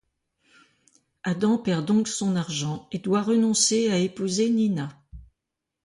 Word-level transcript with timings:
Adam 1.21 1.59
perd 1.59 1.85
donc 1.85 2.07
son 2.07 2.35
argent 2.35 2.87
et 2.91 2.97
doit 2.97 3.21
renoncer 3.21 3.91
à 3.91 3.99
épouser 3.99 4.49
Nina. 4.49 4.89